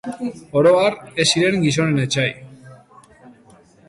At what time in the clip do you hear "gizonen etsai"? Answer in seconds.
1.65-2.27